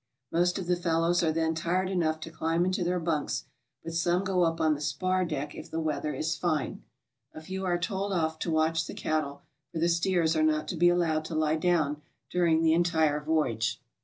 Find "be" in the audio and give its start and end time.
10.75-10.89